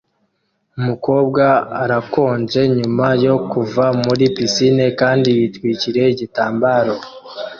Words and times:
Umukobwa 0.79 1.45
arakonje 1.83 2.61
nyuma 2.77 3.07
yo 3.25 3.35
kuva 3.51 3.85
muri 4.03 4.23
pisine 4.35 4.85
kandi 4.99 5.27
yitwikiriye 5.37 6.07
igitambaro 6.13 6.95